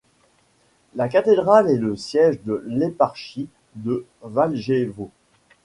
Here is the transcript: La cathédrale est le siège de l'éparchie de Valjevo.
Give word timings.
La 0.95 1.07
cathédrale 1.07 1.69
est 1.69 1.77
le 1.77 1.95
siège 1.95 2.41
de 2.43 2.63
l'éparchie 2.65 3.47
de 3.75 4.03
Valjevo. 4.23 5.11